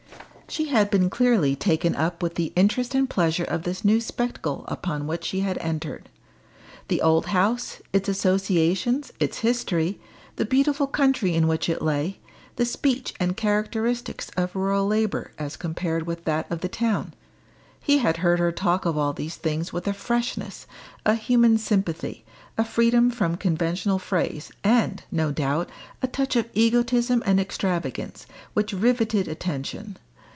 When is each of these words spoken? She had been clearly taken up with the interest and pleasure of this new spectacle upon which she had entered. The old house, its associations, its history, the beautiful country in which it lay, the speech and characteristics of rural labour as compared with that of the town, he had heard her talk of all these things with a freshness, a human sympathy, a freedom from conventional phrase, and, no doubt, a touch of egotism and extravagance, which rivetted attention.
She 0.51 0.65
had 0.67 0.89
been 0.89 1.09
clearly 1.09 1.55
taken 1.55 1.95
up 1.95 2.21
with 2.21 2.35
the 2.35 2.51
interest 2.57 2.93
and 2.93 3.09
pleasure 3.09 3.45
of 3.45 3.63
this 3.63 3.85
new 3.85 4.01
spectacle 4.01 4.65
upon 4.67 5.07
which 5.07 5.23
she 5.23 5.39
had 5.39 5.57
entered. 5.59 6.09
The 6.89 7.01
old 7.01 7.27
house, 7.27 7.81
its 7.93 8.09
associations, 8.09 9.13
its 9.17 9.37
history, 9.37 10.01
the 10.35 10.43
beautiful 10.43 10.87
country 10.87 11.35
in 11.35 11.47
which 11.47 11.69
it 11.69 11.81
lay, 11.81 12.19
the 12.57 12.65
speech 12.65 13.13
and 13.17 13.37
characteristics 13.37 14.29
of 14.35 14.53
rural 14.53 14.85
labour 14.85 15.31
as 15.39 15.55
compared 15.55 16.05
with 16.05 16.25
that 16.25 16.51
of 16.51 16.59
the 16.59 16.67
town, 16.67 17.13
he 17.79 17.99
had 17.99 18.17
heard 18.17 18.39
her 18.39 18.51
talk 18.51 18.83
of 18.85 18.97
all 18.97 19.13
these 19.13 19.37
things 19.37 19.71
with 19.71 19.87
a 19.87 19.93
freshness, 19.93 20.67
a 21.05 21.15
human 21.15 21.57
sympathy, 21.57 22.25
a 22.57 22.65
freedom 22.65 23.09
from 23.09 23.37
conventional 23.37 23.99
phrase, 23.99 24.51
and, 24.65 25.03
no 25.13 25.31
doubt, 25.31 25.69
a 26.01 26.07
touch 26.07 26.35
of 26.35 26.49
egotism 26.53 27.23
and 27.25 27.39
extravagance, 27.39 28.25
which 28.53 28.73
rivetted 28.73 29.29
attention. 29.29 29.95